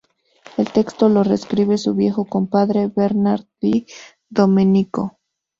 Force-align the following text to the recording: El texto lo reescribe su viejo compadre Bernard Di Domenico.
El 0.57 0.71
texto 0.71 1.09
lo 1.09 1.23
reescribe 1.23 1.77
su 1.77 1.93
viejo 1.93 2.25
compadre 2.25 2.87
Bernard 2.87 3.45
Di 3.61 3.85
Domenico. 4.29 5.19